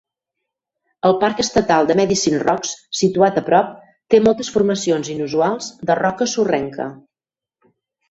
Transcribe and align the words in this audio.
El 1.09 1.13
parc 1.23 1.43
estatal 1.43 1.89
de 1.91 1.97
Medicine 1.99 2.39
Rocks, 2.45 2.73
situat 3.03 3.39
a 3.43 3.45
prop, 3.51 3.71
té 4.15 4.23
moltes 4.31 4.53
formacions 4.59 5.15
inusuals 5.19 5.73
de 5.91 6.03
roca 6.05 6.33
sorrenca. 6.37 6.93